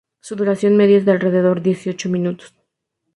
Su 0.19 0.35
duración 0.35 0.77
media 0.77 0.97
es 0.97 1.05
de 1.05 1.11
alrededor 1.11 1.57
de 1.61 1.65
dieciocho 1.65 2.09
minutos. 2.09 2.55